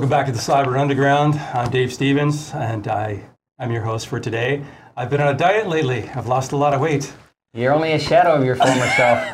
[0.00, 1.34] Welcome back to the Cyber Underground.
[1.34, 3.22] I'm Dave Stevens, and I,
[3.58, 4.64] I'm your host for today.
[4.96, 6.08] I've been on a diet lately.
[6.08, 7.12] I've lost a lot of weight.
[7.52, 9.30] You're only a shadow of your former self.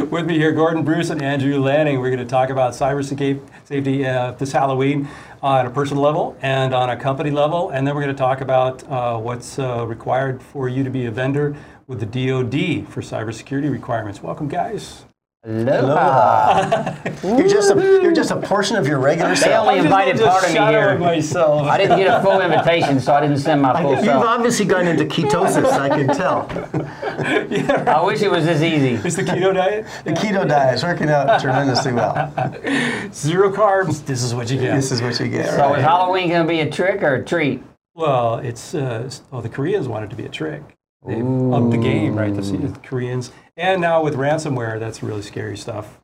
[0.10, 2.00] With me here, Gordon Bruce and Andrew Lanning.
[2.00, 5.06] We're going to talk about cyber safety uh, this Halloween
[5.42, 7.68] on a personal level and on a company level.
[7.68, 11.04] And then we're going to talk about uh, what's uh, required for you to be
[11.04, 11.54] a vendor
[11.86, 14.22] with the DoD for cybersecurity requirements.
[14.22, 15.04] Welcome, guys.
[15.42, 16.96] Aloha.
[17.24, 19.68] you're just a you're just a portion of your regular They self.
[19.68, 20.98] only invited part of me here.
[20.98, 21.66] myself.
[21.66, 24.22] I didn't get a full invitation, so I didn't send my full You've self.
[24.22, 25.64] obviously gone into ketosis.
[25.64, 26.46] I can tell.
[27.50, 27.88] yeah, right.
[27.88, 29.00] I wish it was this easy.
[29.06, 29.86] It's the keto diet.
[30.04, 32.34] The keto diet is working out tremendously well.
[33.12, 34.04] Zero carbs.
[34.04, 34.74] This is what you get.
[34.74, 35.48] This is what you get.
[35.48, 35.78] So right?
[35.78, 37.62] is Halloween going to be a trick or a treat?
[37.94, 40.62] Well, it's uh, well, the Koreans wanted to be a trick.
[41.06, 42.34] They upped the game, right?
[42.34, 46.00] The, the Koreans, and now with ransomware, that's really scary stuff.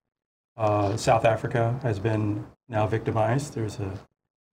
[0.56, 3.54] Uh, South Africa has been now victimized.
[3.54, 3.92] There's a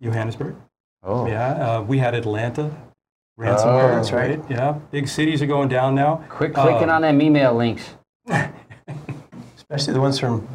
[0.02, 0.56] Johannesburg.
[1.04, 1.28] Oh.
[1.28, 2.76] Yeah, uh, we had Atlanta.
[3.40, 4.40] Ransomware, Oh, that's right.
[4.50, 6.24] Yeah, big cities are going down now.
[6.30, 7.96] Quit clicking Uh, on them email links.
[9.56, 10.48] Especially the ones from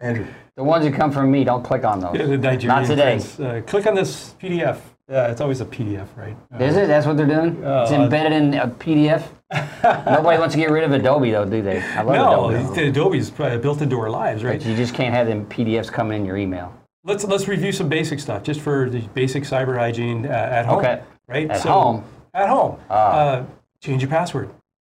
[0.00, 0.26] Andrew.
[0.56, 2.40] The ones that come from me, don't click on Yeah, those.
[2.40, 3.20] the Not today.
[3.38, 4.78] Uh, click on this PDF.
[5.08, 6.36] Yeah, it's always a PDF, right?
[6.60, 6.88] Is it?
[6.88, 7.62] That's what they're doing?
[7.62, 9.22] it's Uh, embedded in a PDF?
[9.52, 11.80] Nobody wants to get rid of Adobe, though, do they?
[11.80, 12.88] I love no, Adobe.
[12.88, 14.58] Adobe's probably built into our lives, right?
[14.60, 16.72] But you just can't have them PDFs coming in your email.
[17.02, 20.78] Let's let's review some basic stuff just for the basic cyber hygiene uh, at home.
[20.78, 21.02] Okay.
[21.26, 21.50] Right.
[21.50, 22.04] At home?
[22.34, 22.78] At home.
[22.90, 22.94] Ah.
[22.94, 23.46] Uh,
[23.82, 24.50] change your password.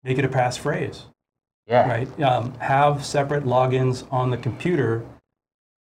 [0.02, 1.02] Make it a passphrase.
[1.66, 1.88] Yeah.
[1.88, 2.20] Right.
[2.20, 5.04] Um, have separate logins on the computer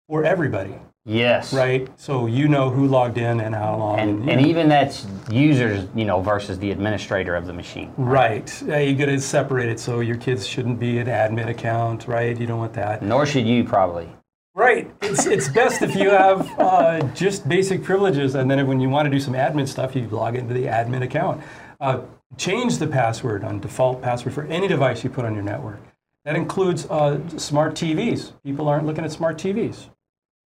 [0.08, 0.74] for everybody.
[1.08, 1.54] Yes.
[1.54, 1.88] Right.
[1.96, 3.98] So you know who logged in and how long.
[3.98, 7.94] And, and even that's users, you know, versus the administrator of the machine.
[7.96, 8.62] Right.
[8.68, 12.06] Uh, you got to separate it so your kids shouldn't be an admin account.
[12.06, 12.38] Right.
[12.38, 13.02] You don't want that.
[13.02, 14.08] Nor should you probably.
[14.54, 14.90] Right.
[15.00, 19.06] It's, it's best if you have uh, just basic privileges, and then when you want
[19.06, 21.42] to do some admin stuff, you log into the admin account.
[21.80, 22.00] Uh,
[22.36, 25.80] change the password on default password for any device you put on your network.
[26.24, 28.32] That includes uh, smart TVs.
[28.42, 29.86] People aren't looking at smart TVs,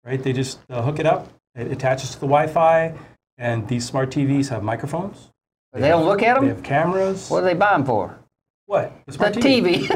[0.03, 0.21] right?
[0.21, 2.93] They just uh, hook it up, it attaches to the Wi-Fi,
[3.37, 5.29] and these smart TVs have microphones.
[5.73, 6.45] They don't look at them.
[6.45, 7.29] They have cameras.
[7.29, 8.17] What are they buying for?
[8.73, 8.91] What?
[9.07, 9.87] The The smart TV.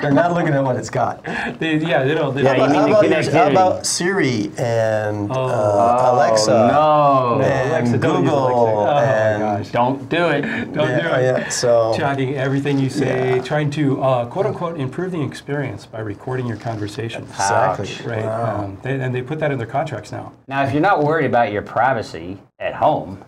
[0.00, 1.22] They're not looking at what it's got.
[1.60, 2.34] They, yeah, they don't.
[2.34, 5.44] They Yeah, don't you How mean about, the your- how about Siri and Oh.
[5.46, 7.40] uh, Alexa no.
[7.40, 8.90] and Alexa, don't Google Alexa.
[8.90, 9.70] Oh, and gosh.
[9.70, 10.42] Don't do it.
[10.72, 11.22] Don't do it.
[11.22, 13.42] yeah, so Tracking everything you say, Yeah.
[13.42, 17.30] trying to uh, quote unquote improve the experience by recording your conversations.
[17.30, 18.00] exactly Ouch.
[18.04, 18.64] Right, Wow.
[18.64, 20.32] um, they, and they put that in their contracts now.
[20.48, 23.24] Now, if you're not worried about your privacy at home,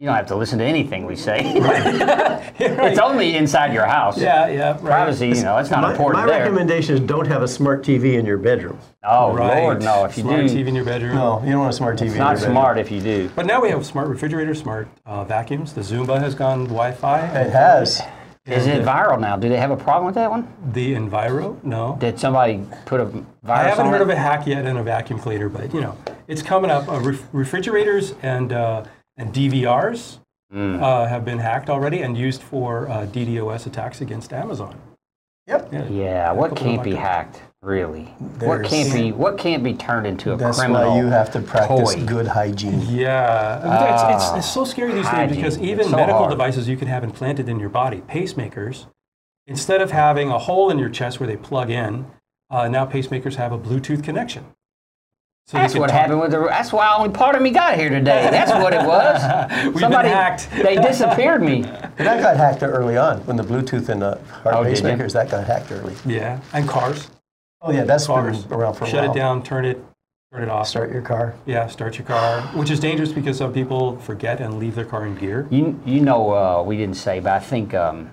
[0.00, 1.42] you don't have to listen to anything we say.
[2.62, 4.18] It's only inside your house.
[4.18, 4.80] Yeah, yeah, right.
[4.80, 6.40] Privacy, you know, it's not my, important my there.
[6.40, 8.78] recommendation is don't have a smart TV in your bedroom.
[9.04, 9.62] oh, Right.
[9.62, 10.04] Lord, no.
[10.04, 10.28] If you do.
[10.30, 11.14] smart TV in your bedroom.
[11.14, 12.52] No, you don't want a smart TV it's in not your bedroom.
[12.54, 13.30] smart if you do.
[13.36, 15.72] But now we have smart refrigerators, smart uh, vacuums.
[15.74, 17.20] The Zumba has gone Wi-Fi.
[17.40, 18.00] It has.
[18.46, 19.36] Is it viral now?
[19.36, 20.48] Do they have a problem with that one?
[20.72, 21.96] The Enviro, no.
[22.00, 24.02] Did somebody put a virus I haven't heard it?
[24.02, 25.96] of a hack yet in a vacuum cleaner, but you know,
[26.26, 26.88] it's coming up.
[26.88, 28.84] Uh, ref- refrigerators and uh,
[29.20, 30.18] and DVRs
[30.52, 30.82] Mm.
[30.82, 34.74] uh, have been hacked already and used for uh, DDoS attacks against Amazon.
[35.46, 35.68] Yep.
[35.72, 35.84] Yeah.
[35.88, 38.06] Yeah, what can't be hacked, really?
[38.40, 41.40] What can't be what can't be turned into a That's criminal why you have to
[41.40, 42.04] practice toy?
[42.04, 42.80] good hygiene.
[42.88, 46.30] Yeah, it's, it's, it's so scary these days because even so medical hard.
[46.32, 48.86] devices you can have implanted in your body, pacemakers,
[49.46, 52.06] instead of having a hole in your chest where they plug in,
[52.50, 54.46] uh, now pacemakers have a Bluetooth connection.
[55.50, 56.46] So That's what talk- happened with the.
[56.48, 58.28] That's why only part of me got here today.
[58.30, 59.64] That's what it was.
[59.66, 60.48] We've Somebody been hacked.
[60.52, 61.62] they disappeared me.
[61.62, 65.28] But that got hacked early on when the Bluetooth and the heart Oh, pacemakers that
[65.28, 65.96] got hacked early.
[66.06, 67.08] Yeah, and cars.
[67.62, 68.44] Oh yeah, that's Cars.
[68.44, 69.10] been around for a Shut while.
[69.10, 69.84] it down, turn it,
[70.32, 70.68] turn it off.
[70.68, 71.34] Start your car.
[71.46, 75.04] Yeah, start your car, which is dangerous because some people forget and leave their car
[75.04, 75.48] in gear.
[75.50, 78.08] You you know uh, we didn't say, but I think um,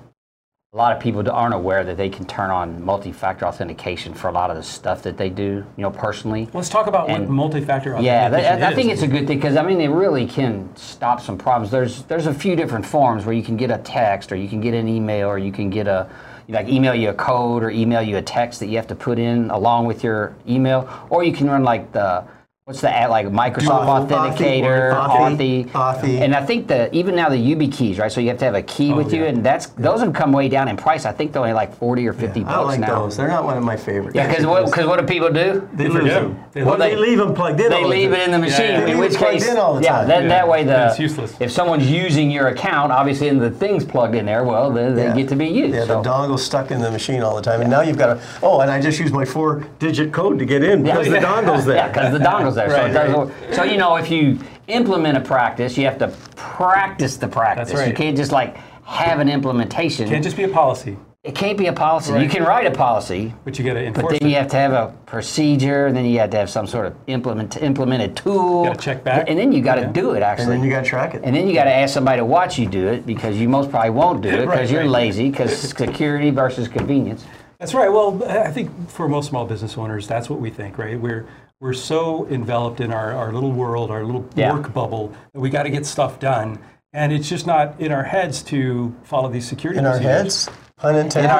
[0.73, 4.33] a lot of people aren't aware that they can turn on multi-factor authentication for a
[4.33, 5.65] lot of the stuff that they do.
[5.77, 6.49] You know, personally.
[6.51, 8.75] Let's talk about And- what multi-factor Yeah, authentication that, I is.
[8.75, 11.71] think it's a good thing because I mean it really can stop some problems.
[11.71, 14.59] There's there's a few different forms where you can get a text or you can
[14.59, 16.09] get an email or you can get a
[16.49, 19.17] like email you a code or email you a text that you have to put
[19.19, 22.23] in along with your email, or you can run like the
[22.67, 26.19] what's the ad, like Microsoft Authy, Authenticator, Authy, Authy, Authy.
[26.19, 28.11] and I think the even now the YubiKeys, right?
[28.11, 29.29] So you have to have a key oh, with you, yeah.
[29.29, 31.05] and that's those have come way down in price.
[31.05, 32.99] I think they're only like forty or fifty I bucks don't like now.
[33.03, 33.15] those.
[33.15, 34.15] They're not one of my favorites.
[34.17, 35.65] Yeah, because what, 'cause what do people do?
[35.75, 36.33] they lose them.
[36.33, 36.43] them.
[36.51, 37.69] They well, lose they leave them plugged in.
[37.69, 38.59] They all leave the it in the machine.
[38.65, 38.79] yeah.
[38.81, 40.07] They In leave which it plugged case, in all the yeah, time.
[40.09, 41.37] that, Yeah, that way the it's useless.
[41.39, 45.05] if someone's using your account, obviously, and the thing's plugged in there, well, then they
[45.05, 45.15] Yeah.
[45.15, 45.73] get to be used.
[45.73, 46.01] Yeah, so.
[46.01, 48.19] the dongle's stuck in the machine all the time, and now you've got to.
[48.43, 51.77] Oh, and I just used my four-digit code to get in because the dongle's there.
[51.77, 52.69] Yeah, because the dongle's there.
[52.69, 56.09] so, Right, it doesn't, so, you know, if you implement a practice, you have to
[56.35, 57.69] practice the practice.
[57.69, 57.89] That's right.
[57.89, 60.07] You can't just like have an implementation.
[60.07, 62.13] It can't just be a policy, it can't be a policy.
[62.21, 64.31] You can write a policy, but you got to but enforce then it.
[64.31, 66.95] you have to have a procedure, and then you have to have some sort of
[67.07, 68.63] implement implemented tool.
[68.65, 69.29] Gotta check back.
[69.29, 69.91] And then you got to Yeah.
[69.91, 70.45] do it, actually.
[70.45, 71.21] And then you got to track it.
[71.25, 73.69] And then you got to ask somebody to watch you do it because you most
[73.69, 74.89] probably won't do it because Right, you're right.
[74.89, 77.25] lazy because security versus convenience.
[77.59, 77.91] That's right.
[77.91, 80.97] Well, I think for most small business owners, that's what we think, right?
[80.99, 81.25] We're
[81.59, 84.53] we're so enveloped in our, our little world, our little Yeah.
[84.53, 86.59] work bubble that we got to get stuff done,
[86.93, 89.79] and it's just not in our heads to follow these security.
[89.79, 91.31] In our heads, pun intended.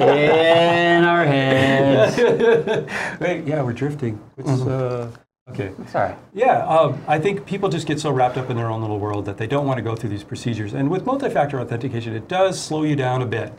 [0.00, 2.16] In our heads.
[3.20, 4.16] Wait, yeah, we're drifting.
[4.36, 5.10] Which is, uh,
[5.50, 5.72] okay.
[5.88, 6.14] Sorry.
[6.32, 9.24] Yeah, um, I think people just get so wrapped up in their own little world
[9.26, 10.74] that they don't want to go through these procedures.
[10.74, 13.52] And with multi-factor authentication, it does slow you down a bit.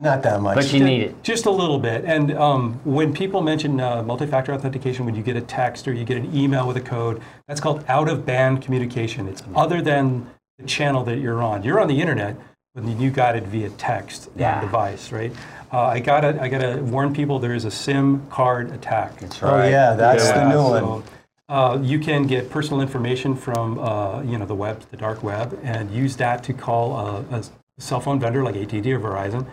[0.00, 0.54] Not that much.
[0.56, 1.22] But you need it.
[1.22, 2.04] Just a little bit.
[2.06, 6.04] And um, when people mention uh, multi-factor authentication, when you get a text or you
[6.04, 9.28] get an email with a code, that's called out-of-band communication.
[9.28, 11.62] It's other than the channel that you're on.
[11.64, 12.36] You're on the internet,
[12.74, 14.54] but then you got it via text Yeah.
[14.54, 15.32] and device, right?
[15.70, 19.20] Uh, I gotta, I gotta warn people there is a SIM card attack.
[19.20, 19.66] That's right.
[19.66, 20.82] oh yeah, that's the new one.
[20.82, 21.04] So,
[21.50, 25.58] uh, you can get personal information from uh, you know the web, the dark web,
[25.62, 27.44] and use that to call a, a
[27.78, 29.46] cell phone vendor like AT&T or Verizon.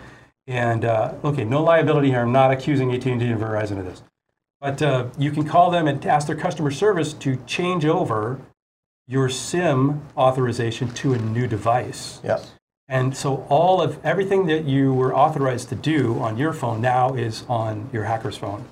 [0.48, 2.22] And uh, okay, no liability here.
[2.22, 4.02] I'm not accusing AT&T and Verizon of this,
[4.62, 8.40] but uh, you can call them and ask their customer service to change over
[9.08, 12.20] your SIM authorization to a new device.
[12.24, 12.40] Yeah.
[12.90, 17.14] And so all of everything that you were authorized to do on your phone now
[17.14, 18.66] is on your hacker's phone.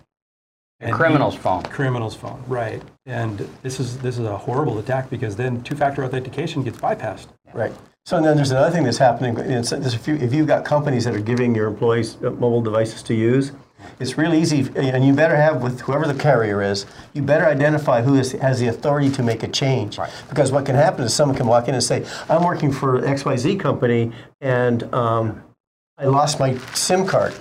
[0.80, 1.64] And you- Criminal's phone.
[1.64, 2.82] criminal's phone, right?
[3.06, 7.28] And this is this is a horrible attack because then two-factor authentication gets bypassed.
[7.54, 7.74] Right.
[8.06, 9.34] So then there's another thing that's happening.
[9.34, 13.02] There's a few, if you've got companies that are giving your employees uh, mobile devices
[13.02, 13.52] to use,
[14.00, 18.04] it's really easy, and you better have with whoever the carrier is, you better identify
[18.04, 19.98] who is, has the authority to make a change.
[19.98, 20.12] Right.
[20.30, 23.60] Because what can happen is someone can walk in and say, "I'm working for XYZ
[23.60, 25.44] company, and um,
[25.98, 27.34] I lost my SIM card."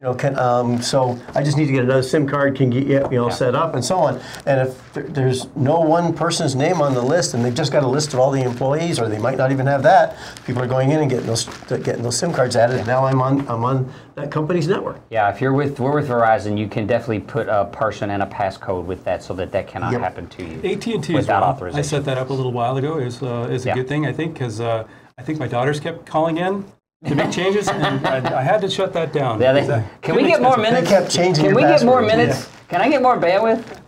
[0.00, 2.84] You know, can, um, so I just need to get another SIM card, can get
[3.12, 4.20] you know set up and so on.
[4.44, 7.84] And if there, there's no one person's name on the list, and they've just got
[7.84, 10.66] a list of all the employees, or they might not even have that, people are
[10.66, 12.76] going in and getting those getting those SIM cards added.
[12.78, 15.00] And now I'm on I'm on that company's network.
[15.10, 18.26] Yeah, if you're with we're with Verizon, you can definitely put a person and a
[18.26, 20.00] passcode with that so that that cannot Yep.
[20.00, 20.56] happen to you.
[20.72, 21.50] AT&T as Without well.
[21.50, 21.78] authorization.
[21.78, 22.98] I set that up a little while ago.
[22.98, 23.74] is uh, is a Yeah.
[23.76, 24.84] good thing I think because uh,
[25.16, 26.64] I think my daughters kept calling in
[27.06, 29.40] to make changes and I, I had to shut that down.
[29.40, 30.72] Yeah, they, because that- can we get more expensive.
[30.84, 30.90] minutes?
[30.90, 32.50] kept changing Can we get more passwords, minutes?
[32.68, 33.80] Can I get more bandwidth?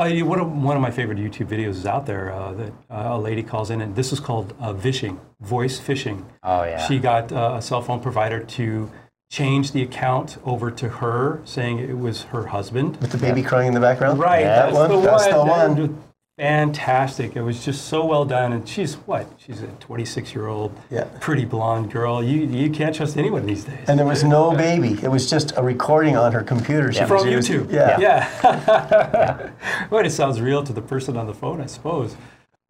[0.00, 2.72] Uh, you- one, of, one of my favorite YouTube videos is out there uh, that
[2.90, 6.24] uh, a lady calls in, and this is called uh, vishing, voice phishing.
[6.42, 6.84] Oh, yeah.
[6.86, 8.90] She got uh, a cell phone provider to
[9.30, 12.96] change the account over to her, saying it was her husband.
[12.96, 14.18] With the baby crying in the background.
[14.18, 14.70] Right, Yeah.
[14.70, 16.02] that's That one, the that's the one.
[16.38, 17.34] Fantastic.
[17.34, 18.52] It was just so well done.
[18.52, 19.26] And she's what?
[19.38, 21.04] She's a 26 year old, Yeah.
[21.20, 22.22] pretty blonde girl.
[22.22, 23.88] You, you can't trust anyone these days.
[23.88, 24.96] And there was no baby.
[25.02, 26.92] It was just a recording on her computer.
[26.92, 27.08] She Yeah.
[27.10, 27.72] was From YouTube.
[27.72, 27.98] Yeah.
[27.98, 29.50] Yeah.
[29.90, 32.16] well, it sounds real to the person on the phone, I suppose.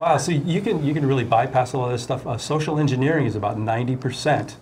[0.00, 0.16] Wow.
[0.16, 2.26] So you can you can really bypass a lot of this stuff.
[2.26, 4.54] Uh, social engineering is about 90%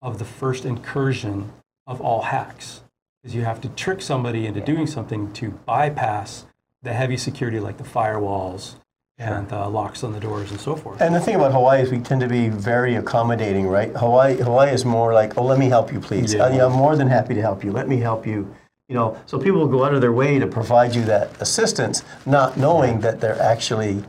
[0.00, 1.52] of the first incursion
[1.86, 2.80] of all hacks.
[3.24, 6.46] Is you have to trick somebody into doing something to bypass
[6.82, 8.74] the heavy security like the firewalls
[9.18, 11.00] and uh, locks on the doors and so forth.
[11.02, 13.90] And the thing about Hawaii is we tend to be very accommodating, right?
[13.90, 16.34] Hawaii, Hawaii is more like, oh, let me help you, please.
[16.34, 16.44] Yeah.
[16.44, 17.72] Uh, yeah, I'm more than happy to help you.
[17.72, 18.54] Let me help you.
[18.88, 22.04] You know, so people will go out of their way to provide you that assistance,
[22.24, 24.02] not knowing that they're actually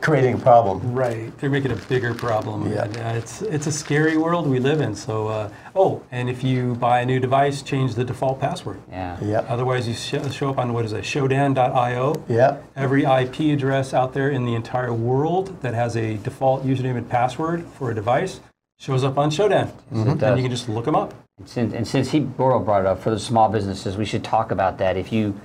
[0.00, 0.92] creating a problem.
[0.94, 2.70] Right, they're making a bigger problem.
[2.72, 2.84] Yeah.
[2.84, 4.94] And, uh, it's it's a scary world we live in.
[4.94, 8.80] So, uh, oh, and if you buy a new device, change the default password.
[8.90, 9.16] Yeah.
[9.22, 9.38] Yeah.
[9.48, 12.24] Otherwise, you sh- show up on what is it, Shodan.io.
[12.28, 12.58] Yeah.
[12.74, 17.08] Every IP address out there in the entire world that has a default username and
[17.08, 18.40] password for a device
[18.78, 20.36] shows up on Shodan, it and does.
[20.36, 21.14] you can just look them up.
[21.38, 24.22] And since, and since he Boro brought it up for the small businesses, we should
[24.22, 24.96] talk about that.
[24.96, 25.38] If you,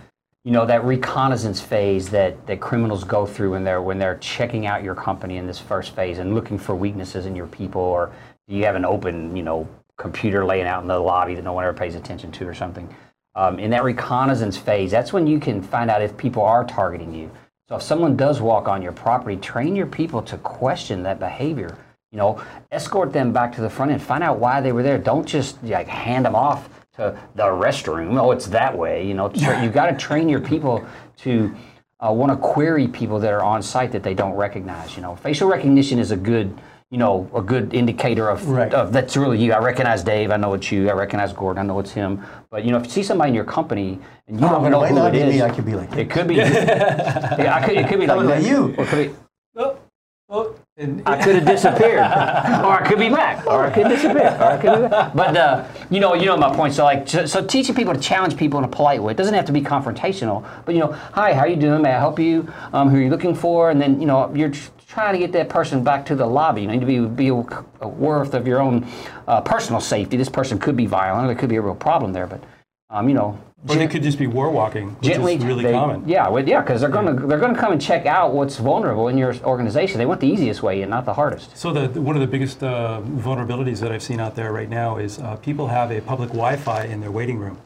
[0.43, 4.65] you know, that reconnaissance phase that, that criminals go through when they're when they're checking
[4.65, 8.12] out your company in this first phase and looking for weaknesses in your people, or
[8.48, 9.67] do you have an open, you know,
[9.98, 12.93] computer laying out in the lobby that no one ever pays attention to, or something.
[13.36, 17.13] Um, in that reconnaissance phase, that's when you can find out if people are targeting
[17.13, 17.29] you.
[17.69, 21.77] So if someone does walk on your property, train your people to question that behavior.
[22.12, 24.01] You know, escort them back to the front end.
[24.01, 24.98] Find out why they were there.
[24.98, 26.67] Don't just like hand them off
[26.98, 28.19] to the restroom.
[28.19, 29.05] Oh, it's that way.
[29.07, 30.86] You know, tra- you got to train your people
[31.17, 31.53] to
[32.00, 34.95] uh, want to query people that are on site that they don't recognize.
[34.95, 36.53] You know, facial recognition is a good,
[36.89, 38.74] you know, a good indicator of, Right.
[38.74, 39.53] of that's really you.
[39.53, 40.31] I recognize Dave.
[40.31, 40.89] I know it's you.
[40.89, 41.63] I recognize Gordon.
[41.63, 42.24] I know it's him.
[42.50, 44.67] But you know, if you see somebody in your company and you Oh, don't but
[44.67, 45.41] it know who it is, it me.
[45.43, 46.36] I could be like, it could be.
[46.36, 48.75] yeah, I could, it could be like like you.
[48.77, 49.15] Or it could be,
[49.55, 49.77] Oh,
[50.29, 54.38] oh, and, I could have disappeared, or I could be back, or I could disappear,
[54.40, 55.13] or I could be back.
[55.13, 56.74] But uh, you know, you know my point.
[56.74, 59.12] So like, so, so teaching people to challenge people in a polite way.
[59.12, 61.82] It doesn't have to be confrontational, but you know, hi, how you doing?
[61.82, 62.51] May I help you?
[62.72, 63.70] Um, who are you looking for?
[63.70, 64.54] And then you know, you're
[64.88, 66.62] trying to get that person back to the lobby.
[66.62, 68.88] You need to be be a worth of your own
[69.28, 70.16] uh, personal safety.
[70.16, 71.28] This person could be violent.
[71.28, 72.42] There could be a real problem there, but
[72.90, 73.38] um, you know.
[73.68, 76.08] Or they could just be war walking, which Gently, is really they- common.
[76.08, 79.18] Yeah, well, yeah, because they're gonna they're gonna come and check out what's vulnerable in
[79.18, 79.98] your organization.
[80.00, 81.56] They want the easiest way and not the hardest.
[81.58, 84.70] So the, the- one of the biggest uh, vulnerabilities that I've seen out there right
[84.70, 87.60] now is uh, people have a public Wi-Fi in their waiting room.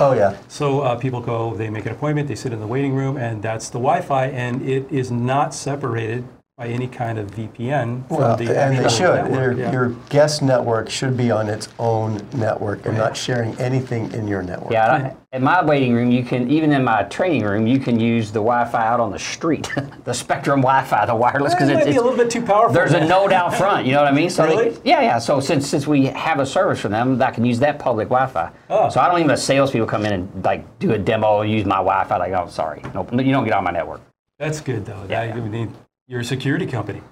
[0.00, 0.34] oh yeah.
[0.48, 3.42] So uh, people go, they make an appointment, they sit in the waiting room, and
[3.42, 6.24] that's the Wi-Fi, and it is not separated
[6.56, 9.12] by any kind of VPN from Well, the and they should.
[9.12, 9.32] network.
[9.34, 9.72] Your, Yeah.
[9.72, 14.40] your guest network should be on its own network and not sharing anything in your
[14.40, 14.70] network.
[14.70, 17.98] Yeah, and in my waiting room, you can even in my training room, you can
[17.98, 19.68] use the Wi-Fi out on the street,
[20.04, 22.72] the Spectrum Wi-Fi, the wireless, It because might it's, be a little bit too powerful.
[22.72, 23.84] there's a node out front.
[23.84, 24.30] You know what I mean?
[24.30, 25.18] So they- yeah, yeah.
[25.18, 28.50] So since since we have a service for them, I can use that public Wi-Fi.
[28.70, 28.88] Oh.
[28.90, 31.64] So I don't even let salespeople come in and like do a demo and use
[31.64, 32.16] my Wi-Fi.
[32.16, 34.02] Like, oh, sorry, nope, you don't get on my network.
[34.38, 35.04] That's good though.
[35.08, 35.26] Yeah.
[35.26, 35.74] That, I mean,
[36.06, 37.02] you're a security company.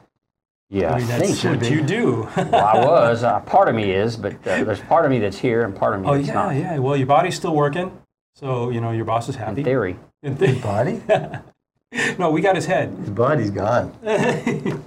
[0.71, 1.61] Yeah, I mean, that's think.
[1.61, 2.29] what you do.
[2.37, 3.23] well, I was.
[3.23, 5.95] Uh, part of me is, but uh, there's part of me that's here and part
[5.95, 6.57] of me oh that's yeah, not.
[6.57, 6.79] yeah.
[6.79, 8.01] Well, your body's still working,
[8.35, 9.61] so you know your boss is happy.
[9.61, 9.99] In theory.
[10.23, 11.03] In the- Body?
[12.19, 12.91] no, we got his head.
[13.01, 13.93] His body's gone.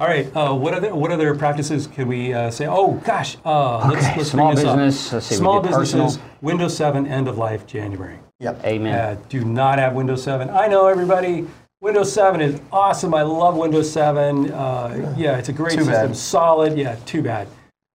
[0.00, 0.30] All right.
[0.36, 2.66] Uh, what other what other practices can we uh, say?
[2.68, 4.76] Oh gosh, uh, let's, Okay, let's small bring this up.
[4.76, 5.94] business, let's see, small businesses.
[5.94, 6.24] personal.
[6.40, 8.20] Windows 7 end of life January.
[8.38, 8.64] Yep.
[8.64, 8.94] Amen.
[8.94, 10.48] Uh, do not have Windows 7.
[10.50, 11.48] I know everybody.
[11.80, 13.14] Windows 7 is awesome.
[13.14, 14.50] I love Windows 7.
[14.50, 16.08] Uh, yeah, it's a great Too system.
[16.08, 16.16] bad.
[16.16, 16.76] Solid.
[16.76, 17.46] Yeah, too bad.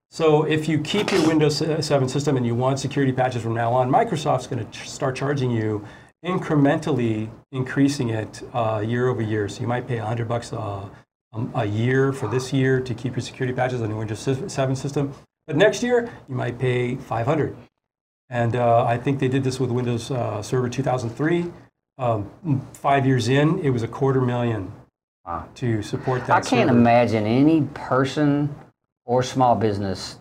[0.10, 3.74] So if you keep your Windows 7 system and you want security patches from now
[3.74, 5.86] on, Microsoft's going to start charging you
[6.24, 9.50] incrementally increasing it uh, year over year.
[9.50, 10.90] So you might pay 100 bucks a,
[11.56, 15.14] a year for this year to keep your security patches on your Windows 7 system.
[15.46, 17.56] But next year, you might pay 500.
[18.30, 21.52] And uh, I think they did this with Windows uh, Server 2003.
[21.98, 24.72] Um, five years in, it was a quarter million
[25.26, 25.48] Wow.
[25.56, 26.32] to support that.
[26.32, 26.78] I can't server.
[26.80, 28.54] imagine any person
[29.06, 30.20] or small business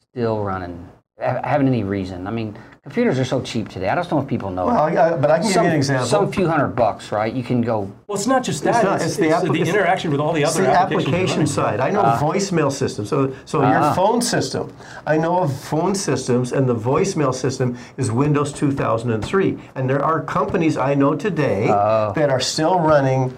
[0.00, 0.88] still running,
[1.18, 2.26] having any reason.
[2.26, 3.88] I mean, computers are so cheap today.
[3.88, 4.66] I just don't know if people know.
[4.66, 4.96] Well, it.
[4.96, 6.06] I, but I can give some, you an example.
[6.06, 7.34] some few hundred bucks, right?
[7.34, 7.80] You can go.
[8.06, 8.76] Well, it's not just that.
[8.76, 11.48] It's, not- it's the it's appli- the interaction with all the It's other the application
[11.48, 11.80] side.
[11.80, 13.08] I know voicemail systems.
[13.08, 13.72] So, so Ah.
[13.88, 14.72] your phone system.
[15.04, 19.58] I know of phone systems, and the voicemail system is Windows 2003.
[19.74, 22.12] And there are companies I know today Oh.
[22.14, 23.36] that are still running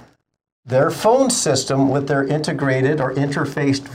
[0.67, 3.89] their phone system with their integrated or interfaced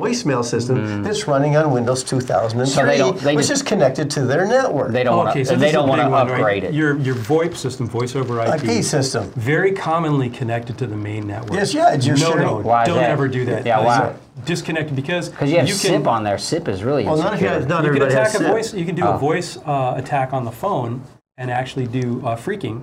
[0.00, 2.74] voicemail system that's running on Windows 2003, Mm.
[2.74, 4.92] So they don't- they which just- is connected to their network.
[4.92, 5.44] They don't want Okay, to.
[5.50, 6.36] so they don't want to big one, right?
[6.40, 6.72] upgrade it.
[6.74, 9.30] Your your VoIP system, voice over IP, IP system.
[9.36, 11.52] very commonly connected to the main network.
[11.52, 13.66] Yes, yeah, it's your no, sharing- no, Why don't ever do that.
[13.66, 13.98] Yeah, why?
[13.98, 14.14] So,
[14.46, 16.38] Disconnect because Because you have can, SIP on there.
[16.38, 17.60] SIP is really Well, not if you insecure.
[17.60, 18.52] have, not you can everybody attack has a SIP.
[18.52, 18.74] voice.
[18.74, 19.12] You can do Oh.
[19.14, 21.02] a voice uh, attack on the phone
[21.36, 22.82] and actually do uh, phreaking,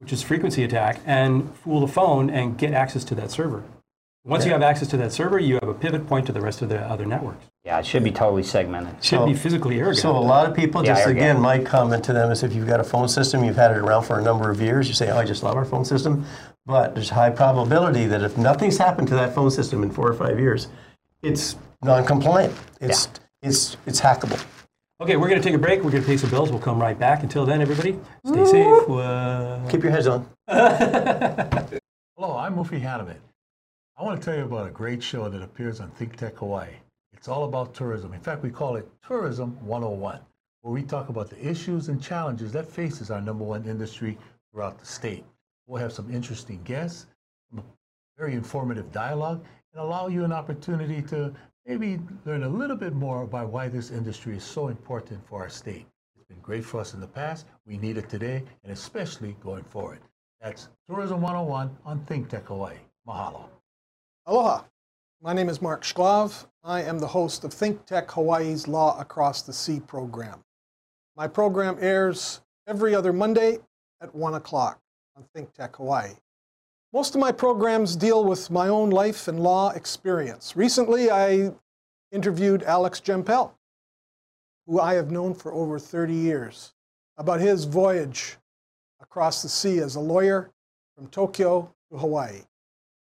[0.00, 3.62] which is frequency attack, and fool the phone and get access to that server.
[4.26, 6.60] Once you have access to that server, you have a pivot point to the rest
[6.60, 7.44] of the other networks.
[7.64, 8.92] yeah, it should be totally segmented.
[9.02, 11.42] Should So- be physically air So a lot of people, just air again, gap.
[11.42, 14.02] my comment to them is if you've got a phone system, you've had it around
[14.02, 16.24] for a number of years, you say, oh, I just love our phone system.
[16.64, 20.14] But there's high probability that if nothing's happened to that phone system in four or
[20.14, 20.68] five years,
[21.22, 22.52] it's non-compliant.
[22.80, 23.08] It's,
[23.42, 24.44] it's, it's hackable.
[25.00, 25.82] Okay, we're going to take a break.
[25.84, 26.50] We're going to pay some bills.
[26.50, 27.22] We'll come right back.
[27.22, 28.88] Until then, everybody, stay safe.
[28.90, 30.26] Uh, Keep your heads on.
[30.48, 33.16] Hello, I'm Mufi Hannemann.
[33.98, 36.68] I want to tell you about a great show that appears on Think Tech Hawaii.
[37.14, 38.12] It's all about tourism.
[38.12, 40.20] In fact, we call it Tourism 101,
[40.60, 44.18] where we talk about the issues and challenges that faces our number one industry
[44.52, 45.24] throughout the state.
[45.66, 47.06] We'll have some interesting guests,
[48.18, 51.34] very informative dialogue, and allow you an opportunity to
[51.64, 55.48] maybe learn a little bit more about why this industry is so important for our
[55.48, 55.86] state.
[56.14, 57.46] It's been great for us in the past.
[57.64, 60.00] We need it today, and especially going forward.
[60.42, 62.76] That's Tourism 101 on Think Tech Hawaii.
[63.08, 63.55] Mahalo.
[64.28, 64.64] Aloha.
[65.22, 66.48] My name is Mark Shklav.
[66.64, 70.42] I am the host of Think Tech Hawaii's Law Across the Sea program.
[71.16, 73.58] My program airs every other Monday
[74.00, 74.80] at 1 o'clock
[75.14, 76.10] on Think Tech Hawaii.
[76.92, 80.56] Most of my programs deal with my own life and law experience.
[80.56, 81.52] Recently, I
[82.10, 83.52] interviewed Alex Gempel,
[84.66, 86.72] who I have known for over 30 years,
[87.16, 88.38] about his voyage
[89.00, 90.50] across the sea as a lawyer
[90.96, 92.40] from Tokyo to Hawaii.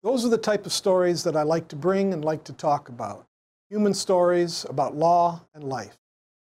[0.03, 2.89] Those are the type of stories that I like to bring and like to talk
[2.89, 3.27] about
[3.70, 5.96] human stories about law and life.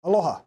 [0.02, 0.40] Aloha.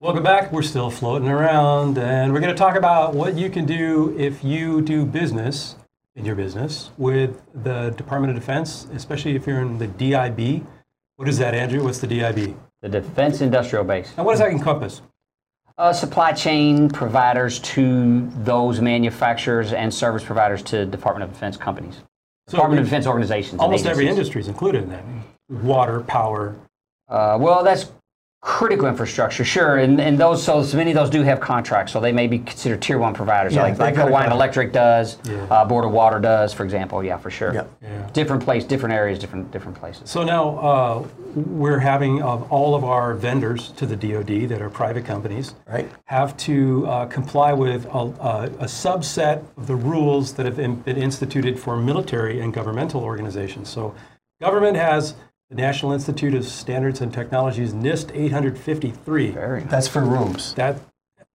[0.00, 0.52] Welcome back.
[0.52, 4.42] We're still floating around, and we're going to talk about what you can do if
[4.42, 5.76] you do business
[6.14, 10.66] in your business with the Department of Defense, especially if you're in the DIB.
[11.16, 11.84] What is that, Andrew?
[11.84, 12.56] What's the DIB?
[12.82, 14.12] The Defense Industrial Base.
[14.16, 15.02] And what does that encompass?
[15.76, 22.00] Uh, supply chain providers to those manufacturers and service providers to Department of Defense companies.
[22.48, 23.60] So Department of Defense organizations.
[23.60, 25.04] Almost every industry is included in that.
[25.48, 26.56] Water, power.
[27.08, 27.92] Uh, well, that's
[28.48, 32.00] critical infrastructure, sure, and, and those so, so many of those do have contracts, so
[32.00, 34.32] they may be considered tier one providers, Yeah, like, they've like Hawaiian.
[34.32, 35.42] Electric does, Yeah.
[35.50, 37.04] uh, Board of Water does, for example.
[37.04, 37.52] Yeah, for sure.
[37.52, 37.64] Yeah.
[37.82, 38.08] Yeah.
[38.14, 40.08] Different place, different areas, different different places.
[40.08, 44.70] So now uh, we're having uh, all of our vendors to the DoD that are
[44.70, 45.86] private companies Right.
[46.06, 50.82] have to uh, comply with a, a, a subset of the rules that have been
[50.86, 53.68] instituted for military and governmental organizations.
[53.68, 53.94] So
[54.40, 55.14] government has
[55.50, 59.30] the National Institute of Standards and Technologies NIST 853.
[59.30, 59.70] Very nice.
[59.70, 60.78] That's for rooms, That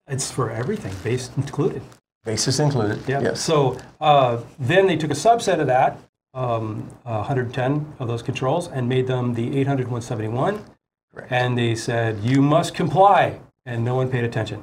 [0.08, 1.82] it's for everything, base included.
[2.24, 3.00] basis included.
[3.08, 3.22] Yeah.
[3.22, 3.42] Yes.
[3.42, 5.98] So uh, then they took a subset of that,
[6.34, 10.64] um, uh, 110 of those controls, and made them the 800 171.
[11.14, 11.32] Correct.
[11.32, 13.40] And they said, you must comply.
[13.66, 14.62] And no one paid attention.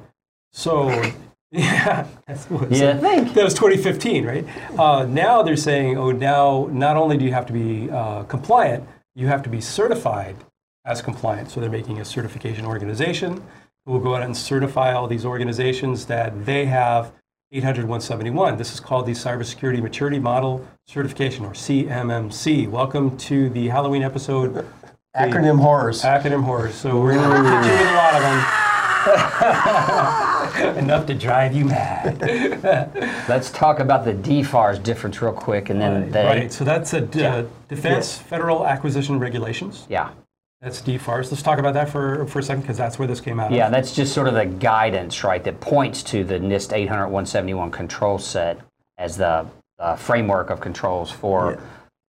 [0.52, 0.90] So,
[1.50, 3.33] yeah, that's what Yeah, think.
[3.35, 4.45] that was 2015, right?
[4.78, 8.87] Uh, now they're saying, oh, now not only do you have to be uh, compliant,
[9.21, 10.35] you have to be certified
[10.87, 11.50] as compliant.
[11.50, 13.45] So they're making a certification organization
[13.85, 17.12] who will go out and certify all these organizations that they have
[17.53, 18.57] 800 171.
[18.57, 22.68] This is called the Cybersecurity Maturity Model Certification, or CMMC.
[22.68, 24.66] Welcome to the Halloween episode,
[25.14, 26.03] Acronym horrors.
[26.03, 26.75] Acronym Horrors.
[26.75, 28.23] So we're going to you with a lot of
[30.14, 30.27] them.
[30.79, 32.21] Enough to drive you mad.
[33.29, 37.01] Let's talk about the DFARS difference real quick, and then the Right, so that's a
[37.01, 39.87] d- uh, Defense Federal Acquisition Regulations.
[39.89, 40.11] yeah.
[40.63, 41.31] That's DFARS.
[41.31, 43.67] Let's talk about that for, for a second because that's where this came out Yeah,
[43.67, 43.73] of.
[43.73, 48.19] that's just sort of the guidance, right, that points to the NIST 800 171 control
[48.19, 48.59] set
[48.99, 49.47] as the
[49.79, 51.59] uh, framework of controls for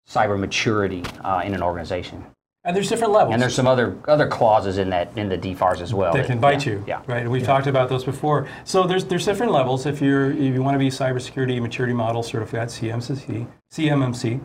[0.08, 2.24] cyber maturity uh, in an organization.
[2.66, 5.80] And there's different levels And there's some other other clauses in that in the DFARS
[5.80, 6.84] as well that can bite yeah, you.
[6.86, 7.02] Yeah.
[7.06, 8.48] Right, and we've talked about those before.
[8.64, 9.86] So there's there's different levels.
[9.86, 14.40] If you're if you want to be cybersecurity maturity model certified CMMC, CMMC,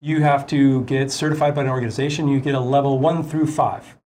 [0.00, 2.26] you have to get certified by an organization.
[2.26, 3.96] You get a level one through five.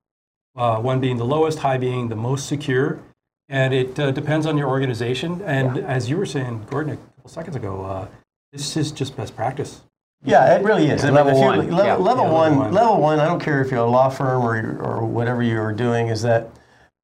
[0.55, 3.01] Uh, one being the lowest, high being the most secure,
[3.49, 5.43] and it uh, depends on your organization.
[5.43, 8.09] And as you were saying, Gordon, a couple seconds ago, uh,
[8.53, 9.83] this is just best practice.
[10.25, 11.05] Yeah, it really is.
[11.05, 11.95] I Level if you- one, Level, yeah.
[11.97, 12.57] level Yeah, level one.
[12.59, 12.73] one.
[12.73, 13.21] Level one.
[13.21, 16.09] I don't care if you're a law firm or or whatever you are doing.
[16.09, 16.49] Is that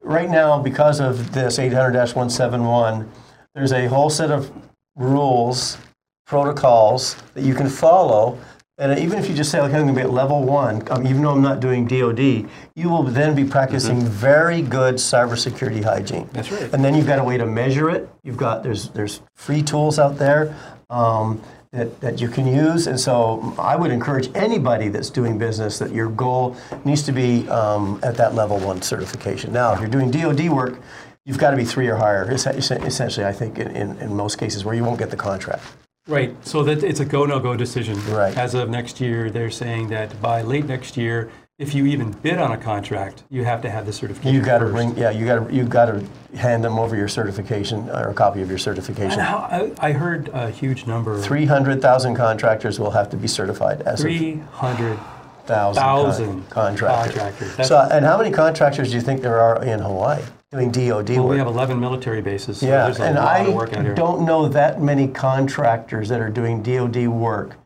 [0.02, 3.06] right now because of this 800-171,
[3.54, 4.50] there's a whole set of
[4.96, 5.78] rules,
[6.26, 8.38] protocols that you can follow.
[8.78, 11.06] And even if you just say, okay, I'm going to be at level one, um,
[11.06, 16.28] even though I'm not doing DoD, you will then be practicing very good cybersecurity hygiene.
[16.32, 16.72] That's right.
[16.72, 18.08] And then you've got a way to measure it.
[18.24, 20.56] You've got there's there's free tools out there
[20.90, 21.40] um,
[21.72, 22.86] that, that you can use.
[22.86, 27.48] And so I would encourage anybody that's doing business that your goal needs to be
[27.48, 29.52] um, at that level one certification.
[29.52, 30.80] Now, if you're doing DoD work,
[31.24, 32.30] you've got to be three or higher.
[32.30, 35.16] es- es- Essentially, I think in, in, in most cases where you won't get the
[35.16, 35.64] contract.
[36.08, 36.34] Right.
[36.46, 37.96] So that it's a go no go decision.
[38.12, 38.36] Right.
[38.36, 41.30] As of next year, they're saying that by late next year,
[41.62, 44.34] if you even bid on a contract, you have to have the certification.
[44.34, 46.04] You got to bring yeah you got to you got to
[46.36, 49.20] hand them over your certification or a copy of your certification.
[49.20, 51.20] And how, I, I heard a huge number.
[51.20, 54.98] Three hundred thousand contractors will have to be certified as Three hundred.
[55.46, 57.14] thousand, con- contractors.
[57.22, 57.68] contractors.
[57.68, 60.22] So, and how many contractors do you think there are in Hawaii
[60.52, 61.30] doing DoD Well, work?
[61.32, 62.58] we have 11 military bases.
[62.58, 63.94] So yeah, there's a and lot I of work out here.
[63.94, 67.56] don't know that many contractors that are doing DoD work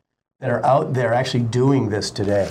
[0.40, 2.50] that are out there actually doing this today.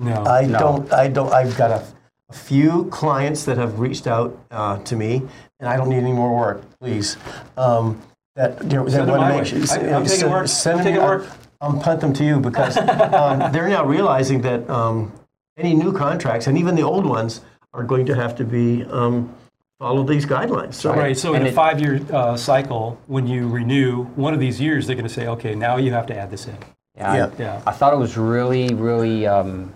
[0.00, 0.24] No.
[0.24, 0.92] I don't.
[0.92, 1.32] I don't.
[1.32, 1.84] I've got a,
[2.28, 5.22] a few clients that have reached out uh, to me,
[5.60, 7.16] and I don't need any more work, please.
[7.56, 8.00] Um,
[8.36, 9.78] that you that Send them want to make sure.
[9.78, 10.48] I- I'm taking send- work.
[10.48, 11.26] send I'm them- taking work.
[11.62, 15.12] I'll punt them to you because um, they're now realizing that um,
[15.58, 17.42] any new contracts and even the old ones
[17.74, 19.34] are going to have to be um,
[19.78, 20.72] follow these guidelines.
[20.74, 21.14] So Right.
[21.18, 24.96] So And in a five-year uh, cycle, when you renew one of these years, they're
[24.96, 26.56] going to say, okay, now you have to add this in.
[26.96, 27.30] Yeah, I- Yeah.
[27.38, 27.62] Yeah.
[27.66, 29.74] I thought it was really, really um,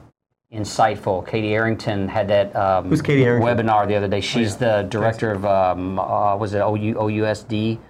[0.54, 1.26] insightful.
[1.26, 3.66] Katie Arrington had that um, Who's Katie Arrington?
[3.66, 4.20] webinar the other day.
[4.20, 7.52] She's the director of, um, uh, was it OU, OUSD?
[7.76, 7.80] OU,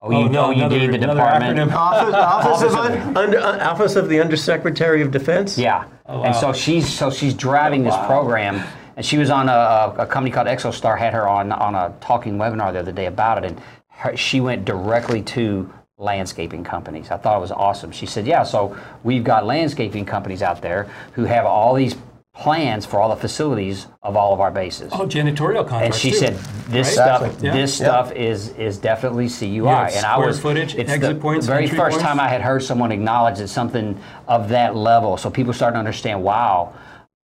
[0.00, 1.58] Oh, no, OUD, another- the department.
[1.58, 1.72] acronym.
[1.74, 5.58] Office, Office, of, Office under, uh, Office of the Undersecretary of Defense.
[5.58, 8.62] Yeah, and so she's so she's driving this program,
[8.96, 12.38] and she was on a, a company called ExoStar had her on on a talking
[12.38, 17.10] webinar the other day about it, and her, she went directly to landscaping companies.
[17.10, 17.90] I thought it was awesome.
[17.90, 21.96] She said, "Yeah, so we've got landscaping companies out there who have all these
[22.34, 26.16] plans for all the facilities of all of our bases." Oh, janitorial and she too,
[26.16, 26.34] said,
[26.68, 26.94] "This right?
[26.94, 27.48] stuff, Exactly.
[27.48, 27.54] Yeah.
[27.56, 27.86] this Yeah.
[27.86, 31.66] stuff is is definitely CUI." have and I was footage, it's exit the points, very
[31.66, 32.02] first points.
[32.02, 35.78] time I had heard someone acknowledge that something of that level, so people started to
[35.80, 36.22] understand.
[36.22, 36.72] Wow.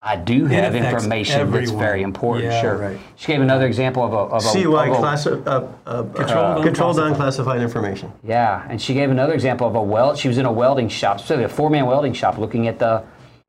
[0.02, 2.46] I do have affects information that's very important.
[2.46, 2.76] Yeah, sure.
[2.78, 2.98] right.
[3.16, 6.02] She gave another example of a, of a, CUI of a- class, uh, uh, uh,
[6.14, 7.06] Controlled controlled unclassified.
[7.10, 8.12] unclassified information.
[8.24, 10.16] Yeah, and she gave another example of a weld.
[10.16, 13.02] She was in a welding shop, specifically a four-man welding shop, looking at the,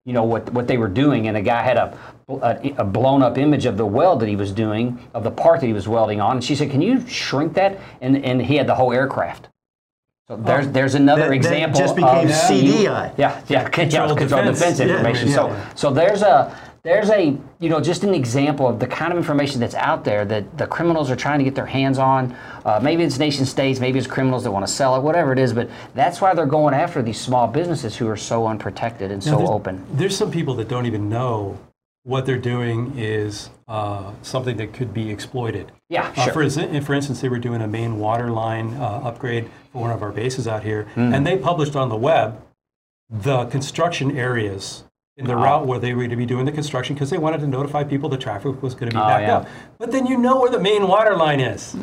[0.04, 3.38] you know, what what they were doing, and the guy had a, a a blown-up
[3.38, 6.20] image of the weld that he was doing of the part that he was welding
[6.20, 9.48] on, and she said, "Can you shrink that?" And and he had the whole aircraft.
[10.27, 11.79] So there's there's another That- that example.
[11.79, 13.12] just became of CDI.
[13.17, 14.79] Yeah, yeah, controlled, Controlled defense, defense.
[14.91, 15.27] Information.
[15.29, 15.36] yeah.
[15.36, 19.17] So so there's a there's a you know just an example of the kind of
[19.17, 22.36] information that's out there that the criminals are trying to get their hands on.
[22.63, 25.39] Uh, maybe it's nation states, maybe it's criminals that want to sell it, whatever it
[25.39, 25.53] is.
[25.53, 29.38] But that's why they're going after these small businesses who are so unprotected and so
[29.38, 29.86] there's, open.
[29.93, 31.57] There's some people that don't even know
[32.04, 35.72] what they're doing is uh, something that could be exploited.
[35.90, 36.34] Yeah, Uh, sure.
[36.34, 39.92] for, instance, for instance, they were doing a main water line uh, upgrade for one
[39.92, 41.14] of our bases out here, Hmm.
[41.14, 42.42] and they published on the web
[43.10, 44.84] the construction areas
[45.18, 45.44] in the Ah.
[45.44, 47.84] route where they were going to be doing the construction because they wanted to notify
[47.84, 49.38] people the traffic was going to be Oh, backed yeah.
[49.38, 49.48] up.
[49.78, 51.76] But then you know where the main water line is.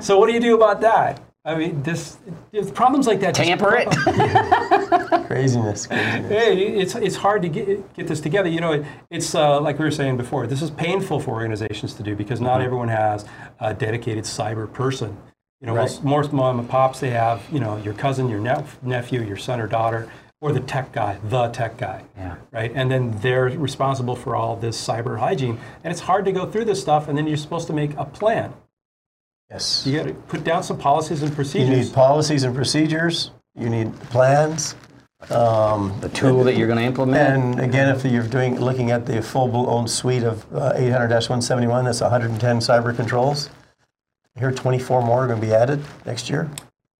[0.00, 1.20] so what do you do about that?
[1.44, 2.16] I mean, this
[2.52, 3.34] there's problems like that.
[3.34, 3.88] just Tamper it.
[5.26, 5.86] Craziness.
[5.86, 6.28] craziness.
[6.28, 8.48] Hey, it's it's hard to get get this together.
[8.48, 10.46] You know, it, it's uh, like we were saying before.
[10.46, 12.64] This is painful for organizations to do because not Mm-hmm.
[12.66, 13.24] everyone has
[13.60, 15.16] a dedicated cyber person.
[15.60, 15.82] You know, Right.
[15.82, 19.36] most, most mom and pops they have you know your cousin, your nep- nephew, your
[19.36, 22.02] son or daughter, or the tech guy, the tech guy.
[22.16, 22.34] Yeah.
[22.50, 26.44] Right, and then they're responsible for all this cyber hygiene, and it's hard to go
[26.50, 27.06] through this stuff.
[27.08, 28.52] And then you're supposed to make a plan.
[29.50, 29.86] Yes.
[29.86, 31.68] You got to put down some policies and procedures.
[31.68, 33.30] You need policies and procedures.
[33.54, 34.74] You need plans.
[35.30, 37.42] Um, the tool that you're going to implement.
[37.56, 42.58] and again, if you're doing looking at the full-blown suite of uh, 800-171, that's 110
[42.58, 43.48] cyber controls.
[44.36, 46.50] Here, 24 more are going to be added next year.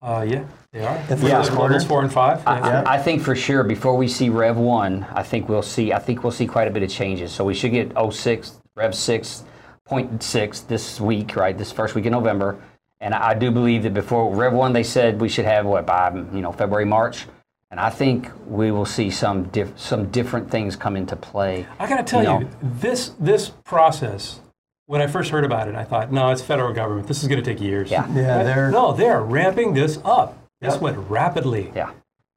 [0.02, 0.96] Uh, yeah, they are.
[1.10, 2.46] In the Yeah, levels four and five.
[2.46, 2.82] I, yeah.
[2.86, 5.92] I think for sure before we see Rev one, I think we'll see.
[5.92, 7.32] I think we'll see quite a bit of changes.
[7.32, 9.44] So we should get 06, Rev six
[9.84, 11.56] point six this week, right?
[11.56, 12.58] This first week in November,
[13.02, 16.14] and I do believe that before Rev one, they said we should have what by
[16.14, 17.26] you know February March,
[17.70, 21.66] and I think we will see some diff, some different things come into play.
[21.80, 22.40] I got to tell No.
[22.40, 24.38] you, this this process.
[24.86, 27.06] When I first heard about it, I thought, no, it's federal government.
[27.08, 27.90] This is going to take years.
[27.90, 28.06] Yeah.
[28.12, 30.38] Yeah, But they're no, they're ramping this up.
[30.60, 30.82] This Yep.
[30.82, 31.72] went rapidly.
[31.74, 31.90] Yeah.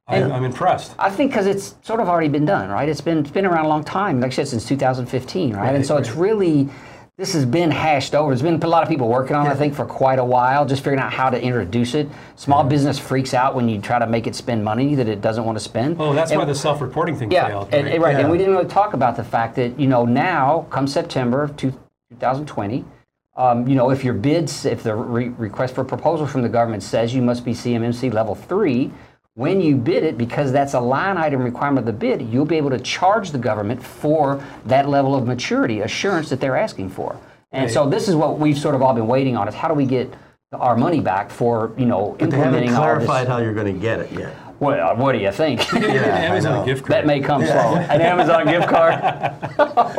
[0.08, 0.94] I'm, I'm impressed.
[0.98, 2.88] I think because it's sort of already been done, right?
[2.88, 5.66] It's been it's been around a long time, like I said, since 2015, right?
[5.68, 6.68] and Right, so it's really
[7.18, 8.30] this has been hashed over.
[8.30, 10.66] There's been a lot of people working on it, I think, for quite a while,
[10.66, 12.08] just figuring out how to introduce it.
[12.34, 15.42] Small business freaks out when you try to make it spend money that it doesn't
[15.46, 15.96] want to spend.
[15.98, 17.68] Oh, that's And- why the self-reporting thing yeah, failed.
[17.72, 18.16] and, and right.
[18.16, 21.56] And we didn't really talk about the fact that you know now, come September of
[21.56, 22.84] 2020,
[23.38, 26.82] um, you know if your bids, if the re- request for proposal from the government
[26.82, 28.90] says you must be CMMC level three,
[29.36, 32.56] when you bid it, because that's a line item requirement of the bid, you'll be
[32.56, 37.14] able to charge the government for that level of maturity assurance that they're asking for.
[37.52, 39.74] And so this is what we've sort of all been waiting on: is how do
[39.74, 40.12] we get
[40.52, 43.28] our money back for you know But they haven't implementing all clarified this?
[43.28, 44.34] how you're going to get it yet.
[44.58, 45.60] What, what do you think?
[45.72, 46.92] You get an Amazon gift card.
[46.92, 47.76] that may come slow.
[47.76, 48.94] An Amazon gift card.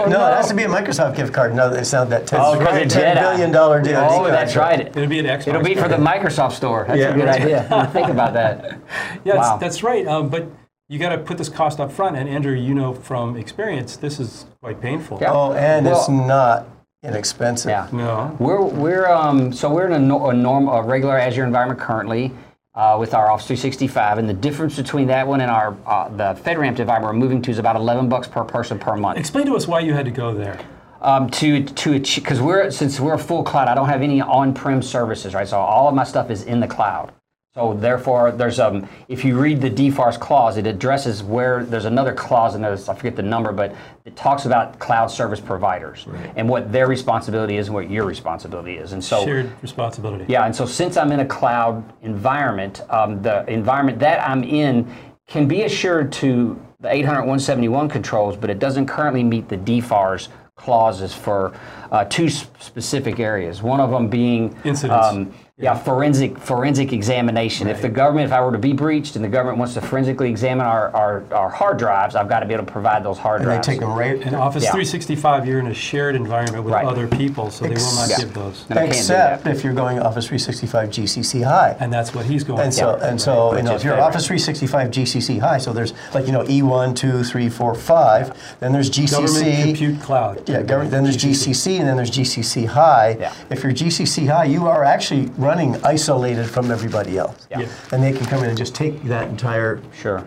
[0.10, 1.54] no, it has to be a Microsoft gift card.
[1.56, 3.20] No, it's not that $10, Oh, because 10 it's Jedi.
[3.22, 4.00] billion dollar deal.
[4.10, 4.80] Oh, that's right.
[4.82, 5.48] It'll be an Xbox.
[5.48, 5.92] It'll be for card.
[5.92, 6.86] the Microsoft store.
[6.88, 7.10] That's Yeah.
[7.10, 7.90] a good idea.
[7.94, 8.80] Think about that.
[9.24, 9.42] Yeah, Wow.
[9.58, 10.08] that's, that's right.
[10.08, 10.48] Um, but
[10.90, 12.16] you got to put this cost up front.
[12.18, 15.20] And Andrew, you know from experience, this is quite painful.
[15.22, 15.34] Yeah.
[15.34, 16.68] Oh, and it's not
[17.04, 17.70] inexpensive.
[17.70, 17.88] Yeah.
[17.92, 18.36] No.
[18.40, 22.32] We're we're um so we're in a, no, a norm a regular Azure environment currently.
[22.78, 26.40] Uh, with our Office 365, and the difference between that one and our uh, the
[26.44, 29.18] FedRAMP environment we're moving to is about 11 bucks per person per month.
[29.18, 30.60] Explain to us why you had to go there.
[31.02, 34.22] um, to to achieve because we're since we're a full cloud, I don't have any
[34.22, 35.48] on-prem services, right?
[35.48, 37.12] So all of my stuff is in the cloud.
[37.58, 42.14] So therefore, there's um if you read the DFARS clause, it addresses where there's another
[42.14, 42.74] clause in there.
[42.74, 47.58] I forget the number, but it talks about cloud service providers and what their responsibility
[47.58, 48.94] is and what your responsibility is.
[48.94, 50.26] And so Shared responsibility.
[50.28, 54.96] yeah, and so since I'm in a cloud environment, um, the environment that I'm in
[55.26, 60.28] can be assured to the 800 171 controls, but it doesn't currently meet the DFARS
[60.56, 61.58] clauses for
[61.92, 63.64] uh, two specific areas.
[63.64, 65.36] One of them being Incidents.
[65.60, 67.68] Yeah, forensic forensic examination.
[67.68, 70.30] If the government, if I were to be breached and the government wants to forensically
[70.30, 73.42] examine our, our, our hard drives, I've got to be able to provide those hard
[73.42, 73.66] And they drives.
[73.68, 74.22] take them right.
[74.22, 74.70] In Office Yeah.
[74.74, 76.86] 365, you're in a shared environment with Right.
[76.86, 78.66] other people, so they will not Ex- give those.
[78.70, 81.76] And I can't do Except if you're going Office 365 GCC High.
[81.80, 83.04] And that's what he's going And so, for.
[83.06, 84.06] and so, Which you know, if you're favorite.
[84.06, 88.74] Office 365 GCC High, so there's like, you know, E1, 2, 3, 4, 5, then
[88.74, 89.64] there's Government GCC.
[89.64, 90.48] Compute Cloud.
[90.48, 93.18] Yeah, government, then there's GCC, and then there's GCC High.
[93.20, 93.34] Yeah.
[93.50, 97.48] If you're GCC High, you are actually running isolated from everybody else.
[97.50, 97.60] Yeah.
[97.62, 97.70] Yeah.
[97.92, 100.24] And they can come in and just take that entire, Sure.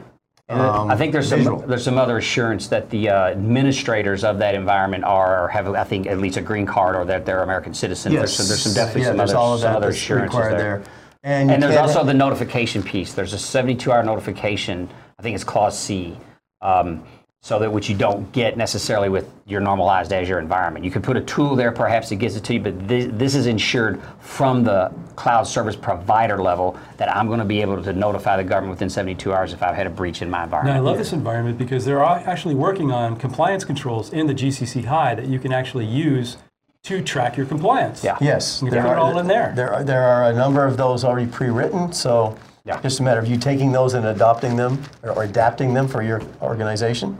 [0.48, 4.40] And Um, I think there's some there's some other assurance that the uh, administrators of
[4.40, 7.44] that environment are or have I think at least a green card or that they're
[7.44, 8.12] American citizens.
[8.14, 8.20] yes.
[8.20, 10.58] There's, some, there's some definitely yeah, some there's other, all of some other assurances there.
[10.58, 10.82] there.
[11.22, 13.12] And, And there's also the notification piece.
[13.12, 14.88] There's a 72-hour notification.
[15.18, 16.16] I think it's clause C.
[16.62, 17.04] Um,
[17.42, 20.84] so that which you don't get necessarily with your normalized Azure environment.
[20.84, 23.34] You could put a tool there, perhaps it gives it to you, but this, this
[23.34, 27.92] is ensured from the cloud service provider level that I'm going to be able to
[27.94, 30.78] notify the government within 72 hours if I've had a breach in my Now, I
[30.80, 35.26] love this environment because they're actually working on compliance controls in the GCC High that
[35.26, 36.36] you can actually use
[36.82, 38.04] to track your compliance.
[38.04, 38.18] Yeah.
[38.20, 39.52] Yes, You can put it all in there.
[39.56, 42.80] There are, there are a number of those already pre-written, so Yeah.
[42.82, 46.02] just a matter of you taking those and adopting them or, or adapting them for
[46.02, 47.18] your organization.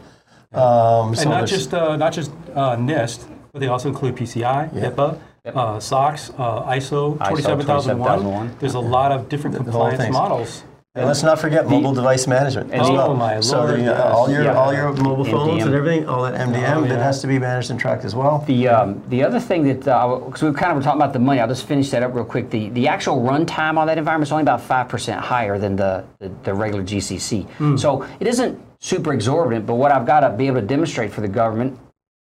[0.53, 4.73] Um, so And not just uh, not just uh, NIST, but they also include PCI,
[4.73, 7.67] HIPAA, uh, SOX, uh, ISO 27001.
[7.67, 8.57] 27001.
[8.59, 10.13] There's a lot of different whole compliance things.
[10.13, 10.65] models.
[10.97, 13.15] And let's not forget mobile device management as Oh, well.
[13.15, 14.13] my so Lord, the, uh, yes.
[14.13, 14.55] all your Yeah.
[14.59, 15.67] all your mobile phones MDM.
[15.67, 17.03] and everything, all that MDM Oh, that yeah.
[17.05, 18.43] has to be managed and tracked as well.
[18.49, 21.39] The um, the other thing that because we kind of were talking about the money,
[21.39, 22.51] I'll just finish that up real quick.
[22.51, 26.03] The the actual runtime on that environment is only about five percent higher than the,
[26.19, 27.79] the the regular GCC.
[27.79, 29.67] So it isn't super exorbitant.
[29.67, 31.79] But what I've got to be able to demonstrate for the government,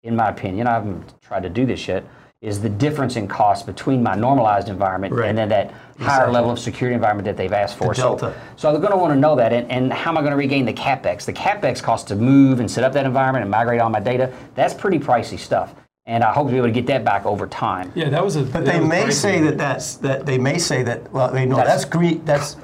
[0.05, 2.05] in my opinion, I haven't tried to do this yet,
[2.45, 5.29] is the difference in cost between my normalized environment Right.
[5.31, 7.89] and then that higher level of security environment that they've asked for.
[7.95, 8.35] The delta.
[8.57, 10.33] So, so they're going to want to know that, and, and how am I going
[10.33, 11.25] to regain the capex?
[11.25, 14.33] The capex cost to move and set up that environment and migrate all my data.
[14.55, 15.75] That's pretty pricey stuff,
[16.07, 17.91] and I hope to be able to get that back over time.
[17.95, 18.43] Yeah, that was a.
[18.43, 21.81] But they may say that that's that they may say that well they know That's-
[21.83, 22.57] that's green that's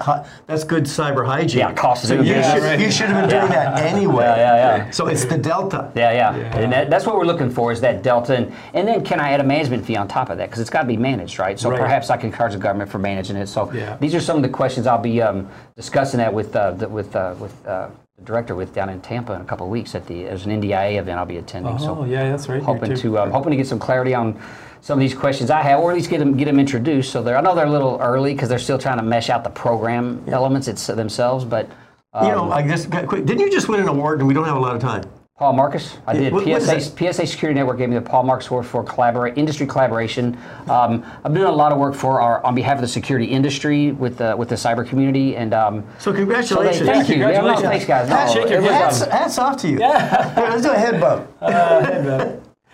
[0.46, 1.60] that's good cyber hygiene.
[1.60, 2.52] Yeah, cost so you business.
[2.52, 2.78] should right.
[2.80, 4.24] you should have been doing that anyway.
[4.24, 4.90] Yeah, yeah, yeah.
[4.90, 5.90] So it's the delta.
[5.94, 6.58] Yeah, yeah, Yeah.
[6.58, 9.30] and that, that's what we're looking for is that delta, and, and then can I
[9.30, 11.58] add a management fee on top of that because it's got to be managed, right?
[11.58, 11.80] So Right.
[11.80, 13.46] perhaps I can charge the government for managing it.
[13.46, 13.96] So Yeah.
[14.00, 17.16] these are some of the questions I'll be um, discussing that with uh, the, with
[17.16, 17.90] uh, with uh, the
[18.24, 20.98] director with down in Tampa in a couple of weeks at the there's an NDIA
[20.98, 21.74] event I'll be attending.
[21.74, 22.62] Oh, so yeah, that's right.
[22.62, 24.40] Hoping to um, hoping to get some clarity on
[24.80, 27.12] some of these questions I have, or at least get them get them introduced.
[27.12, 29.44] So they're I know they're a little early because they're still trying to mesh out
[29.44, 31.68] the program elements it's, themselves, but.
[32.12, 33.24] You know, I guess quick.
[33.24, 34.18] Didn't you just win an award?
[34.18, 35.04] And we don't have a lot of time.
[35.40, 35.96] Paul Marcus.
[36.06, 36.34] I did.
[36.34, 36.80] what- what is PSA,
[37.14, 40.36] PSA Security Network gave me the Paul Marcus Award for collabora- industry collaboration.
[40.68, 43.92] Um, I'm doing a lot of work for our on behalf of the security industry
[43.92, 46.86] with the with the cyber community, and um, So so they, congratulations.
[46.86, 47.16] thank you.
[47.16, 47.68] Yeah, no, Congratulations.
[47.70, 48.08] thanks, guys.
[48.10, 49.78] No, Hats, it was, hats, um, hats off to you.
[49.80, 50.30] Yeah.
[50.36, 51.26] let's do a head bump.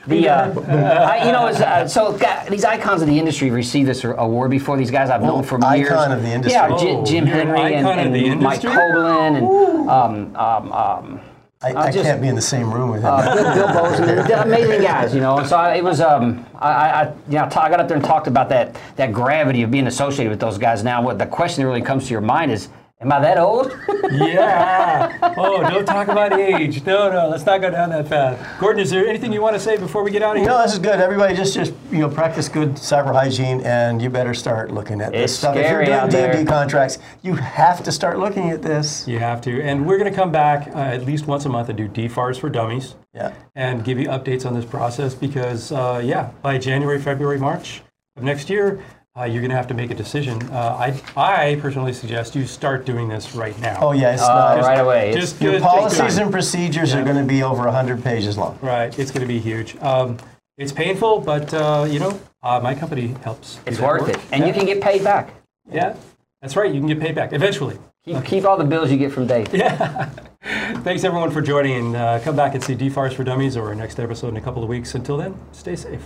[0.09, 0.61] the uh,
[1.09, 4.50] I, you know, it's, uh, so got, these icons of the industry received this award
[4.50, 4.76] before.
[4.76, 5.90] These guys I've known for icon years.
[5.92, 6.52] of the industry.
[6.61, 10.35] Yeah, Jim, Oh, Jim you're an Henry and, icon of and Mike Coblin and um,
[10.37, 11.20] um, um,
[11.62, 13.07] I, I just- can't be in the same room with him.
[13.12, 15.42] uh, Bill, they're amazing guys, you know.
[15.45, 18.05] So I, it was, um, I, I, I- you know, I got up there and
[18.05, 20.85] talked about that that gravity of being associated with those guys.
[20.85, 22.69] Now, what the question that really comes to your mind is,
[23.00, 23.72] am I that old?
[24.09, 25.18] Yeah.
[25.37, 26.85] Oh, don't talk about age.
[26.87, 28.61] No, no, let's not go down that path.
[28.61, 30.48] Gordon, is there anything you want to say before we get out of here?
[30.48, 31.00] No, this is good.
[31.00, 35.11] Everybody just just you know practice good cyber hygiene, and you better start looking at
[35.11, 35.56] this It's stuff.
[35.56, 39.09] If you're scary doing D&D contracts, you have to start looking at this.
[39.09, 39.61] You have to.
[39.61, 42.38] And we're going to come back uh, at least once a month and do DFARS
[42.38, 43.35] for dummies Yeah.
[43.56, 47.82] and give you updates on this process because, uh, yeah, by January, February, March
[48.16, 48.80] of next year,
[49.18, 50.42] uh, you're going to have to make a decision.
[50.50, 50.76] Uh,
[51.16, 53.79] I, I personally suggest you start doing this right now.
[53.81, 54.64] Oh yeah, it's Uh, not.
[54.64, 55.12] right away.
[55.14, 58.59] Just Your policies and procedures are going to be over 100 pages long.
[58.61, 59.76] Right, it's going to be huge.
[59.81, 60.18] Um,
[60.59, 63.59] it's painful, but uh, you know, uh, my company helps.
[63.66, 64.11] it's worth work.
[64.11, 64.46] it, and yeah.
[64.48, 65.31] you can get paid back.
[65.70, 65.96] Yeah,
[66.40, 66.72] that's right.
[66.72, 67.79] You can get paid back eventually.
[68.05, 69.52] Keep, keep all the bills you get from Dave.
[69.52, 70.09] Yeah.
[70.85, 73.74] Thanks everyone for joining, and uh, come back and see DFARS for Dummies or our
[73.74, 74.94] next episode in a couple of weeks.
[74.94, 76.02] Until then, stay safe.